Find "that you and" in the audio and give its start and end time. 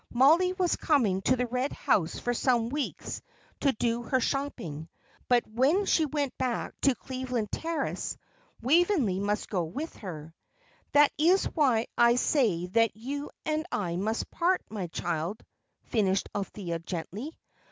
12.65-13.63